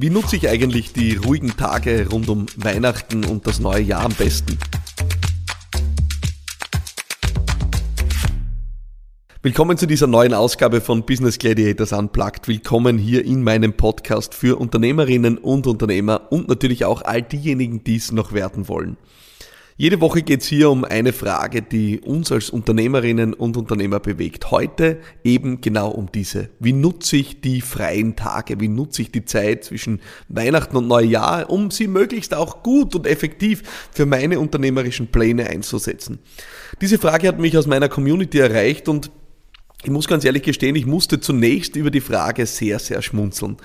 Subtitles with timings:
[0.00, 4.14] Wie nutze ich eigentlich die ruhigen Tage rund um Weihnachten und das neue Jahr am
[4.14, 4.56] besten?
[9.42, 12.46] Willkommen zu dieser neuen Ausgabe von Business Gladiators Unplugged.
[12.46, 17.96] Willkommen hier in meinem Podcast für Unternehmerinnen und Unternehmer und natürlich auch all diejenigen, die
[17.96, 18.98] es noch werden wollen.
[19.80, 24.50] Jede Woche geht es hier um eine Frage, die uns als Unternehmerinnen und Unternehmer bewegt.
[24.50, 26.48] Heute eben genau um diese.
[26.58, 28.58] Wie nutze ich die freien Tage?
[28.58, 33.06] Wie nutze ich die Zeit zwischen Weihnachten und Neujahr, um sie möglichst auch gut und
[33.06, 36.18] effektiv für meine unternehmerischen Pläne einzusetzen?
[36.80, 39.12] Diese Frage hat mich aus meiner Community erreicht und
[39.84, 43.58] ich muss ganz ehrlich gestehen, ich musste zunächst über die Frage sehr, sehr schmunzeln.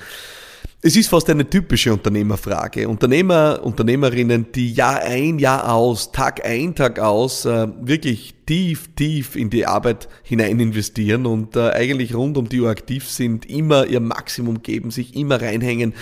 [0.85, 2.89] Es ist fast eine typische Unternehmerfrage.
[2.89, 9.37] Unternehmer, Unternehmerinnen, die Jahr ein, Jahr aus, Tag ein, Tag aus äh, wirklich tief, tief
[9.37, 13.85] in die Arbeit hinein investieren und äh, eigentlich rund um die Uhr aktiv sind, immer
[13.85, 15.93] ihr Maximum geben, sich immer reinhängen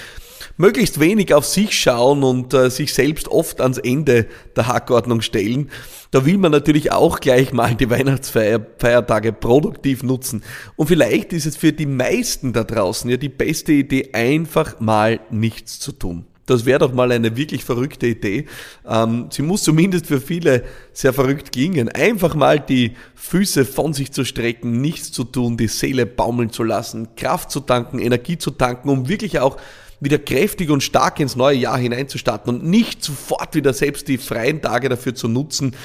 [0.58, 5.70] möglichst wenig auf sich schauen und äh, sich selbst oft ans Ende der Hackordnung stellen.
[6.12, 10.44] Da will man natürlich auch gleich mal die Weihnachtsfeiertage produktiv nutzen.
[10.76, 15.22] Und vielleicht ist es für die meisten da draußen ja die beste Idee, einfach mal
[15.30, 16.26] nichts zu tun.
[16.52, 18.46] Das wäre doch mal eine wirklich verrückte Idee.
[18.86, 21.88] Ähm, sie muss zumindest für viele sehr verrückt klingen.
[21.88, 26.64] Einfach mal die Füße von sich zu strecken, nichts zu tun, die Seele baumeln zu
[26.64, 29.56] lassen, Kraft zu tanken, Energie zu tanken, um wirklich auch
[30.02, 34.62] wieder kräftig und stark ins neue Jahr hineinzustarten und nicht sofort wieder selbst die freien
[34.62, 35.76] Tage dafür zu nutzen,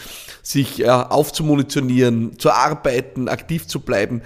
[0.42, 4.22] sich äh, aufzumunitionieren, zu arbeiten, aktiv zu bleiben.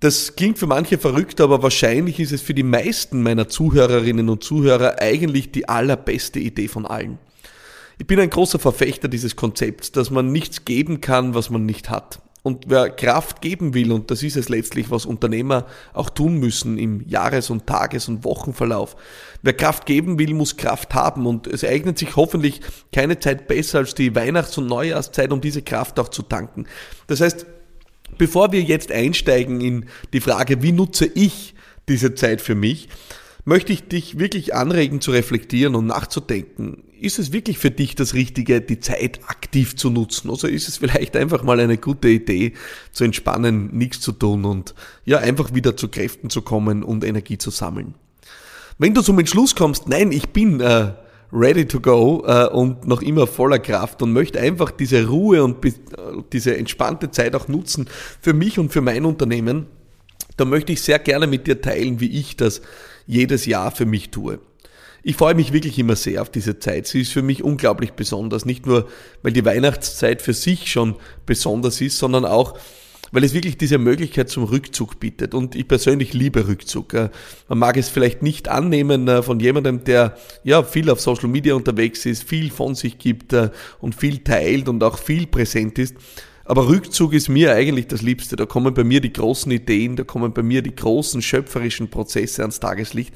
[0.00, 4.44] Das klingt für manche verrückt, aber wahrscheinlich ist es für die meisten meiner Zuhörerinnen und
[4.44, 7.18] Zuhörer eigentlich die allerbeste Idee von allen.
[7.98, 11.90] Ich bin ein großer Verfechter dieses Konzepts, dass man nichts geben kann, was man nicht
[11.90, 12.20] hat.
[12.42, 16.78] Und wer Kraft geben will, und das ist es letztlich, was Unternehmer auch tun müssen
[16.78, 18.96] im Jahres- und Tages- und Wochenverlauf,
[19.42, 21.26] wer Kraft geben will, muss Kraft haben.
[21.26, 22.60] Und es eignet sich hoffentlich
[22.92, 26.66] keine Zeit besser als die Weihnachts- und Neujahrszeit, um diese Kraft auch zu tanken.
[27.08, 27.46] Das heißt,
[28.18, 31.54] bevor wir jetzt einsteigen in die Frage, wie nutze ich
[31.88, 32.88] diese Zeit für mich,
[33.48, 36.84] möchte ich dich wirklich anregen zu reflektieren und nachzudenken.
[37.00, 40.28] Ist es wirklich für dich das Richtige, die Zeit aktiv zu nutzen?
[40.28, 42.52] Oder ist es vielleicht einfach mal eine gute Idee,
[42.92, 44.74] zu entspannen, nichts zu tun und
[45.06, 47.94] ja, einfach wieder zu Kräften zu kommen und Energie zu sammeln?
[48.76, 50.92] Wenn du zum Entschluss kommst, nein, ich bin äh,
[51.32, 55.64] ready to go äh, und noch immer voller Kraft und möchte einfach diese Ruhe und
[55.64, 55.72] äh,
[56.34, 57.88] diese entspannte Zeit auch nutzen
[58.20, 59.66] für mich und für mein Unternehmen,
[60.36, 62.60] dann möchte ich sehr gerne mit dir teilen, wie ich das
[63.08, 64.38] jedes Jahr für mich tue.
[65.02, 66.86] Ich freue mich wirklich immer sehr auf diese Zeit.
[66.86, 68.44] Sie ist für mich unglaublich besonders.
[68.44, 68.88] Nicht nur,
[69.22, 72.58] weil die Weihnachtszeit für sich schon besonders ist, sondern auch,
[73.10, 75.32] weil es wirklich diese Möglichkeit zum Rückzug bietet.
[75.32, 76.92] Und ich persönlich liebe Rückzug.
[76.92, 81.54] Man mag es vielleicht nicht annehmen äh, von jemandem, der ja viel auf Social Media
[81.54, 85.94] unterwegs ist, viel von sich gibt äh, und viel teilt und auch viel präsent ist.
[86.48, 88.34] Aber Rückzug ist mir eigentlich das Liebste.
[88.34, 92.40] Da kommen bei mir die großen Ideen, da kommen bei mir die großen schöpferischen Prozesse
[92.40, 93.14] ans Tageslicht.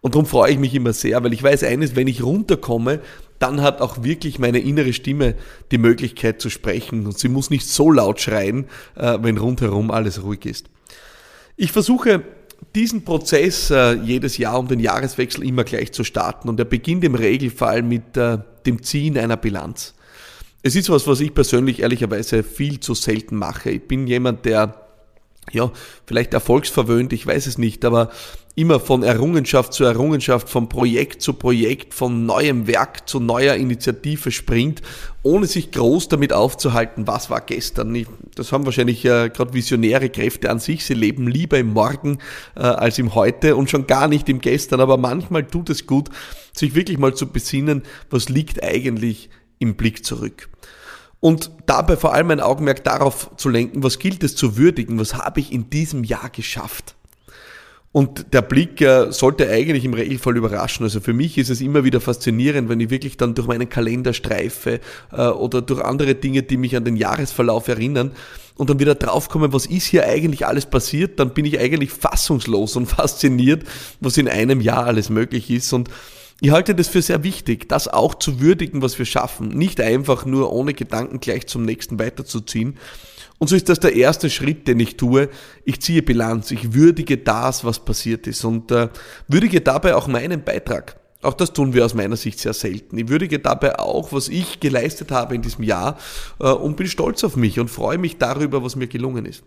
[0.00, 2.98] Und darum freue ich mich immer sehr, weil ich weiß eines, wenn ich runterkomme,
[3.38, 5.36] dann hat auch wirklich meine innere Stimme
[5.70, 8.64] die Möglichkeit zu sprechen und sie muss nicht so laut schreien,
[8.96, 10.68] äh, wenn rundherum alles ruhig ist.
[11.56, 12.24] Ich versuche
[12.74, 17.04] diesen Prozess äh, jedes Jahr um den Jahreswechsel immer gleich zu starten und er beginnt
[17.04, 19.94] im Regelfall mit äh, dem Ziehen einer Bilanz.
[20.62, 23.70] Es ist was, was ich persönlich ehrlicherweise viel zu selten mache.
[23.70, 24.82] Ich bin jemand, der
[25.50, 25.72] ja,
[26.06, 28.10] vielleicht erfolgsverwöhnt, ich weiß es nicht, aber
[28.54, 34.30] immer von Errungenschaft zu Errungenschaft, von Projekt zu Projekt, von neuem Werk zu neuer Initiative
[34.30, 34.82] springt,
[35.22, 38.06] ohne sich groß damit aufzuhalten, was war gestern.
[38.34, 40.84] Das haben wahrscheinlich äh, gerade visionäre Kräfte an sich.
[40.84, 42.18] Sie leben lieber im Morgen
[42.54, 44.80] äh, als im Heute und schon gar nicht im Gestern.
[44.80, 46.10] Aber manchmal tut es gut,
[46.52, 49.30] sich wirklich mal zu besinnen, was liegt eigentlich
[49.62, 50.48] im Blick zurück.
[51.20, 55.14] Und dabei vor allem ein Augenmerk darauf zu lenken, was gilt es zu würdigen, was
[55.14, 56.96] habe ich in diesem Jahr geschafft.
[57.92, 60.82] Und der Blick äh, sollte eigentlich im Regelfall überraschen.
[60.82, 64.14] Also für mich ist es immer wieder faszinierend, wenn ich wirklich dann durch meinen Kalender
[64.14, 64.80] streife
[65.12, 68.12] äh, oder durch andere Dinge, die mich an den Jahresverlauf erinnern
[68.56, 72.76] und dann wieder draufkomme, was ist hier eigentlich alles passiert, dann bin ich eigentlich fassungslos
[72.76, 73.64] und fasziniert,
[74.00, 75.72] was in einem Jahr alles möglich ist.
[75.74, 75.90] Und
[76.42, 79.50] ich halte das für sehr wichtig, das auch zu würdigen, was wir schaffen.
[79.50, 82.78] Nicht einfach nur ohne Gedanken gleich zum nächsten weiterzuziehen.
[83.38, 85.28] Und so ist das der erste Schritt, den ich tue.
[85.64, 88.88] Ich ziehe Bilanz, ich würdige das, was passiert ist und äh,
[89.28, 90.96] würdige dabei auch meinen Beitrag.
[91.22, 92.98] Auch das tun wir aus meiner Sicht sehr selten.
[92.98, 95.96] Ich würdige dabei auch, was ich geleistet habe in diesem Jahr
[96.40, 99.44] äh, und bin stolz auf mich und freue mich darüber, was mir gelungen ist.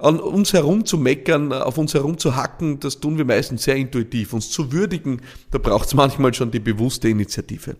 [0.00, 3.76] An uns herum zu meckern, auf uns herum zu hacken, das tun wir meistens sehr
[3.76, 4.32] intuitiv.
[4.32, 5.20] Uns zu würdigen,
[5.50, 7.76] da braucht es manchmal schon die bewusste Initiative.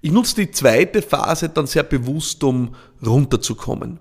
[0.00, 2.74] Ich nutze die zweite Phase dann sehr bewusst, um
[3.04, 3.98] runterzukommen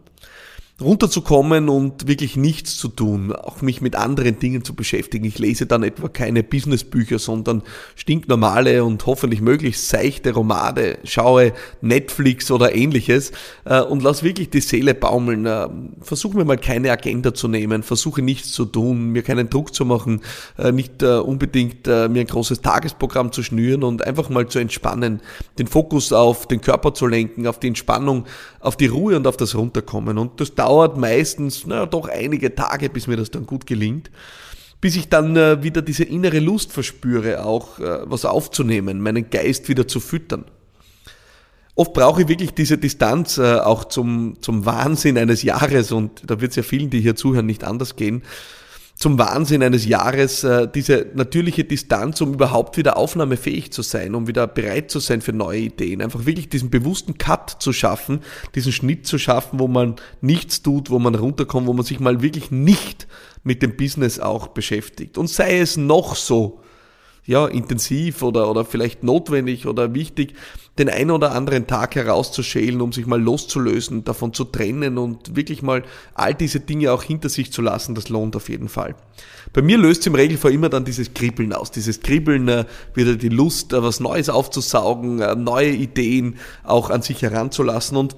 [0.81, 5.23] runterzukommen und wirklich nichts zu tun, auch mich mit anderen Dingen zu beschäftigen.
[5.23, 7.63] Ich lese dann etwa keine Businessbücher, sondern
[7.95, 13.31] stinknormale und hoffentlich möglichst seichte Romane, schaue Netflix oder ähnliches
[13.63, 15.45] äh, und lass wirklich die Seele baumeln.
[15.45, 15.69] Äh,
[16.01, 19.85] versuche mir mal keine Agenda zu nehmen, versuche nichts zu tun, mir keinen Druck zu
[19.85, 20.21] machen,
[20.57, 25.21] äh, nicht unbedingt mir ein großes Tagesprogramm zu schnüren und einfach mal zu entspannen,
[25.57, 28.25] den Fokus auf den Körper zu lenken, auf die Entspannung,
[28.59, 30.17] auf die Ruhe und auf das Runterkommen.
[30.17, 34.09] Und das dauert meistens, naja, doch einige Tage, bis mir das dann gut gelingt.
[34.81, 39.69] Bis ich dann äh, wieder diese innere Lust verspüre, auch äh, was aufzunehmen, meinen Geist
[39.69, 40.45] wieder zu füttern.
[41.75, 46.41] Oft brauche ich wirklich diese Distanz äh, auch zum, zum Wahnsinn eines Jahres und da
[46.41, 48.23] wird es ja vielen, die hier zuhören, nicht anders gehen
[48.95, 54.27] zum Wahnsinn eines Jahres, äh, diese natürliche Distanz, um überhaupt wieder aufnahmefähig zu sein, um
[54.27, 56.01] wieder bereit zu sein für neue Ideen.
[56.01, 58.21] Einfach wirklich diesen bewussten Cut zu schaffen,
[58.55, 62.21] diesen Schnitt zu schaffen, wo man nichts tut, wo man runterkommt, wo man sich mal
[62.21, 63.07] wirklich nicht
[63.43, 65.17] mit dem Business auch beschäftigt.
[65.17, 66.61] Und sei es noch so
[67.25, 70.35] ja, intensiv oder, oder vielleicht notwendig oder wichtig,
[70.77, 75.61] den einen oder anderen Tag herauszuschälen, um sich mal loszulösen, davon zu trennen und wirklich
[75.61, 75.83] mal
[76.13, 78.95] all diese Dinge auch hinter sich zu lassen, das lohnt auf jeden Fall.
[79.53, 81.71] Bei mir löst es im Regelfall immer dann dieses Kribbeln aus.
[81.71, 87.01] Dieses Kribbeln, äh, wieder die Lust, äh, was Neues aufzusaugen, äh, neue Ideen auch an
[87.01, 88.17] sich heranzulassen und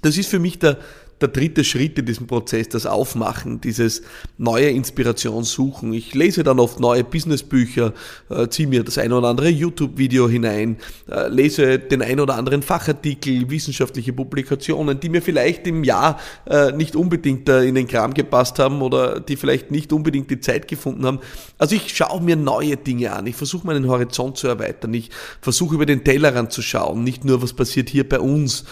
[0.00, 0.78] das ist für mich der,
[1.20, 4.02] der dritte Schritt in diesem Prozess, das Aufmachen, dieses
[4.36, 5.92] neue Inspiration suchen.
[5.92, 7.92] Ich lese dann oft neue Businessbücher,
[8.30, 10.76] äh, ziehe mir das ein oder andere YouTube-Video hinein,
[11.08, 16.72] äh, lese den ein oder anderen Fachartikel, wissenschaftliche Publikationen, die mir vielleicht im Jahr äh,
[16.72, 20.66] nicht unbedingt äh, in den Kram gepasst haben oder die vielleicht nicht unbedingt die Zeit
[20.66, 21.20] gefunden haben.
[21.58, 23.26] Also ich schaue mir neue Dinge an.
[23.26, 24.92] Ich versuche meinen Horizont zu erweitern.
[24.94, 25.10] Ich
[25.40, 27.04] versuche über den Tellerrand zu schauen.
[27.04, 28.64] Nicht nur, was passiert hier bei uns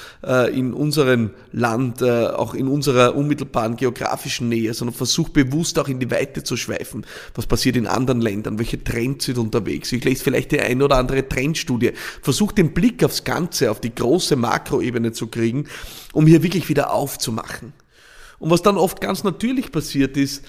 [0.54, 6.10] in unserem Land, auch in unserer unmittelbaren geografischen Nähe, sondern versuche bewusst auch in die
[6.10, 7.06] Weite zu schweifen.
[7.34, 8.58] Was passiert in anderen Ländern?
[8.58, 9.92] Welche Trends sind unterwegs?
[9.92, 11.92] Ich lese vielleicht die eine oder andere Trendstudie.
[12.22, 15.66] Versuche den Blick aufs Ganze, auf die große Makroebene zu kriegen,
[16.12, 17.72] um hier wirklich wieder aufzumachen.
[18.38, 20.42] Und was dann oft ganz natürlich passiert ist,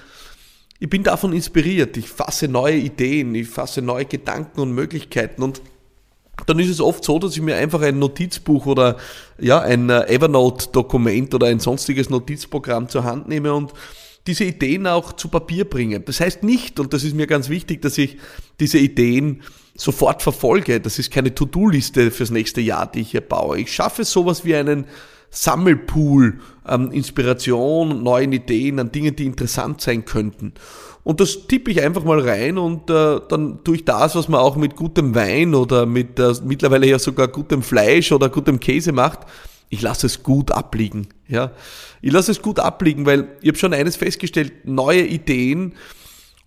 [0.80, 5.62] ich bin davon inspiriert, ich fasse neue Ideen, ich fasse neue Gedanken und Möglichkeiten und
[6.48, 8.98] dann ist es oft so, dass ich mir einfach ein Notizbuch oder
[9.40, 13.74] ja, ein äh, Evernote-Dokument oder ein sonstiges Notizprogramm zur Hand nehme und
[14.26, 16.00] diese Ideen auch zu Papier bringe.
[16.00, 18.18] Das heißt nicht, und das ist mir ganz wichtig, dass ich
[18.60, 19.42] diese Ideen
[19.76, 20.80] sofort verfolge.
[20.80, 23.60] Das ist keine To-Do-Liste fürs nächste Jahr, die ich hier baue.
[23.60, 24.86] Ich schaffe sowas wie einen
[25.30, 30.54] Sammelpool an Inspiration, neuen Ideen, an Dingen, die interessant sein könnten.
[31.04, 34.40] Und das tippe ich einfach mal rein und äh, dann tue ich das, was man
[34.40, 38.94] auch mit gutem Wein oder mit äh, mittlerweile ja sogar gutem Fleisch oder gutem Käse
[38.94, 39.20] macht.
[39.70, 41.08] Ich lasse es gut abliegen.
[41.28, 41.52] Ja,
[42.02, 45.74] ich lasse es gut abliegen, weil ich habe schon eines festgestellt: Neue Ideen,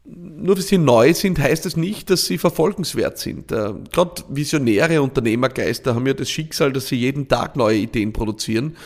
[0.05, 3.53] nur weil sie neu sind, heißt es nicht, dass sie verfolgenswert sind.
[3.53, 8.77] Äh, Gerade visionäre Unternehmergeister haben ja das Schicksal, dass sie jeden Tag neue Ideen produzieren.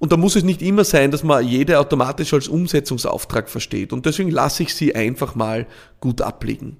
[0.00, 3.92] Und da muss es nicht immer sein, dass man jede automatisch als Umsetzungsauftrag versteht.
[3.92, 5.66] Und deswegen lasse ich sie einfach mal
[6.00, 6.78] gut abliegen.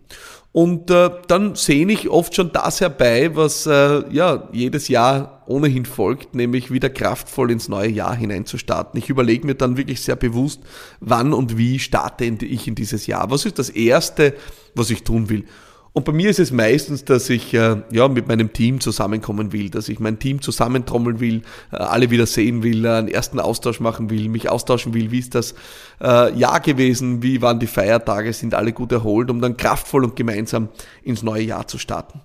[0.52, 5.84] Und äh, dann sehne ich oft schon das herbei, was äh, ja jedes Jahr ohnehin
[5.84, 8.98] folgt, nämlich wieder kraftvoll ins neue Jahr hineinzustarten.
[8.98, 10.62] Ich überlege mir dann wirklich sehr bewusst,
[11.00, 13.31] wann und wie starte ich in dieses Jahr.
[13.31, 14.34] Was ist das Erste,
[14.74, 15.44] was ich tun will?
[15.93, 19.70] Und bei mir ist es meistens, dass ich äh, ja, mit meinem Team zusammenkommen will,
[19.70, 21.43] dass ich mein Team zusammentrommeln will,
[21.73, 25.19] äh, alle wieder sehen will, äh, einen ersten Austausch machen will, mich austauschen will, wie
[25.19, 25.55] ist das
[26.01, 30.15] äh, Jahr gewesen, wie waren die Feiertage, sind alle gut erholt, um dann kraftvoll und
[30.15, 30.69] gemeinsam
[31.03, 32.20] ins neue Jahr zu starten.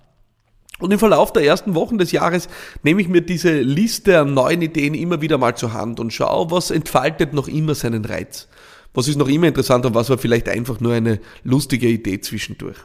[0.78, 2.48] Und im Verlauf der ersten Wochen des Jahres
[2.84, 6.50] nehme ich mir diese Liste an neuen Ideen immer wieder mal zur Hand und schaue,
[6.50, 8.46] was entfaltet noch immer seinen Reiz.
[8.94, 12.76] Was ist noch immer interessant und was war vielleicht einfach nur eine lustige Idee zwischendurch.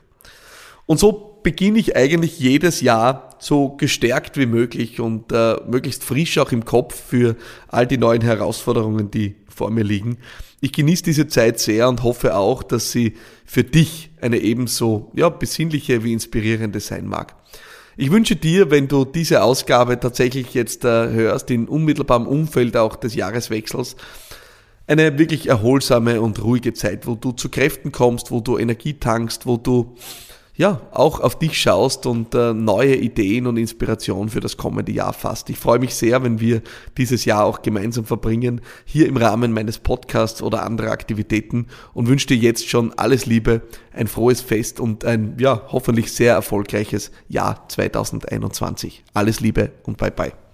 [0.92, 6.38] Und so beginne ich eigentlich jedes Jahr so gestärkt wie möglich und äh, möglichst frisch
[6.38, 7.38] auch im Kopf für
[7.70, 10.18] all die neuen Herausforderungen, die vor mir liegen.
[10.60, 13.14] Ich genieße diese Zeit sehr und hoffe auch, dass sie
[13.46, 17.36] für dich eine ebenso ja, besinnliche wie inspirierende sein mag.
[17.96, 22.98] Ich wünsche dir, wenn du diese Ausgabe tatsächlich jetzt äh, hörst, in unmittelbarem Umfeld auch
[22.98, 23.96] des Jahreswechsels,
[24.88, 29.46] eine wirklich erholsame und ruhige Zeit, wo du zu Kräften kommst, wo du Energie tankst,
[29.46, 29.96] wo du
[30.56, 35.14] ja, auch auf dich schaust und äh, neue Ideen und Inspiration für das kommende Jahr
[35.14, 35.50] fasst.
[35.50, 36.62] Ich freue mich sehr, wenn wir
[36.98, 42.28] dieses Jahr auch gemeinsam verbringen, hier im Rahmen meines Podcasts oder anderer Aktivitäten und wünsche
[42.28, 43.62] dir jetzt schon alles Liebe,
[43.94, 49.04] ein frohes Fest und ein, ja, hoffentlich sehr erfolgreiches Jahr 2021.
[49.14, 50.51] Alles Liebe und bye bye.